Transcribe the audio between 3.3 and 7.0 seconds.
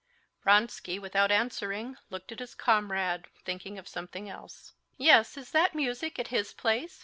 thinking of something else. "Yes; is that music at his place?"